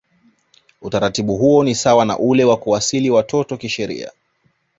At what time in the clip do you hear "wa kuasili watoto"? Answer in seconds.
2.43-3.57